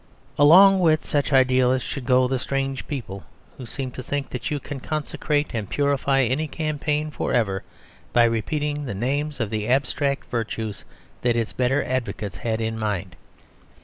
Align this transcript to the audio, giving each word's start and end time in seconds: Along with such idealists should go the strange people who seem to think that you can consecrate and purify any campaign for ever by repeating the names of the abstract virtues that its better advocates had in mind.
Along 0.39 0.79
with 0.79 1.05
such 1.05 1.31
idealists 1.31 1.87
should 1.87 2.07
go 2.07 2.27
the 2.27 2.39
strange 2.39 2.87
people 2.87 3.23
who 3.59 3.67
seem 3.67 3.91
to 3.91 4.01
think 4.01 4.31
that 4.31 4.49
you 4.49 4.59
can 4.59 4.79
consecrate 4.79 5.53
and 5.53 5.69
purify 5.69 6.23
any 6.23 6.47
campaign 6.47 7.11
for 7.11 7.33
ever 7.35 7.61
by 8.11 8.23
repeating 8.23 8.85
the 8.85 8.95
names 8.95 9.39
of 9.39 9.51
the 9.51 9.67
abstract 9.67 10.25
virtues 10.31 10.85
that 11.21 11.35
its 11.35 11.53
better 11.53 11.83
advocates 11.83 12.39
had 12.39 12.61
in 12.61 12.79
mind. 12.79 13.15